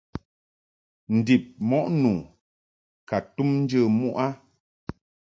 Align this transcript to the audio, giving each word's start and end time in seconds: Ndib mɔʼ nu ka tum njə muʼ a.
Ndib 1.15 1.43
mɔʼ 1.69 1.85
nu 2.01 2.13
ka 3.09 3.17
tum 3.33 3.49
njə 3.61 3.79
muʼ 3.97 4.15
a. 4.25 4.27